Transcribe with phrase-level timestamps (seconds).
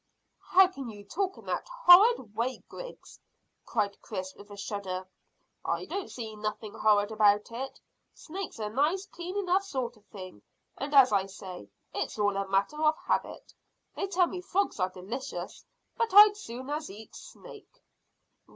[0.49, 3.19] "How can you talk in that horrid way, Griggs!"
[3.67, 5.07] cried Chris, with a shudder.
[5.63, 7.79] "I don't see nothing horrid about it.
[8.15, 10.41] Snake's a nice clean enough sort of thing;
[10.75, 13.53] and, as I say, it's all a matter of habit.
[13.93, 15.63] They tell me frogs are delicious,
[15.95, 17.83] but I'd as soon eat snake."